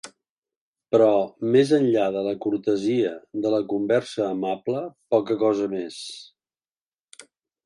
Però, 0.93 1.09
més 1.55 1.73
enllà 1.77 2.07
de 2.15 2.23
la 2.29 2.33
cortesia, 2.45 3.11
de 3.45 3.51
la 3.57 3.61
conversa 3.75 4.27
amable, 4.31 4.83
poca 5.17 5.39
cosa 5.45 5.73
més. 5.77 6.01